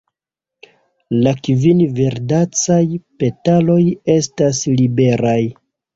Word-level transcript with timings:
La 1.27 1.33
kvin 1.47 1.83
verdecaj 1.99 2.81
petaloj 3.25 3.79
estas 4.15 4.63
liberaj. 4.81 5.41